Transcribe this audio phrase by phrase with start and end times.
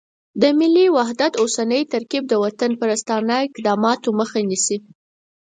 [0.41, 4.77] د ملي وحدت اوسنی ترکیب د وطنپرستانه اقداماتو مخه نیسي.